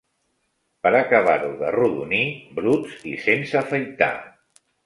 [0.87, 2.23] Per acabar-ho d'arrodonir,
[2.57, 4.13] bruts i sense afaitar